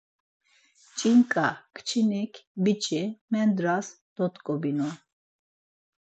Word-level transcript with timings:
Ç̌inǩa 0.97 1.47
kçinik, 1.75 2.33
biç̌i 2.63 3.01
mendras 3.31 3.87
dot̆ǩobinu. 4.15 4.89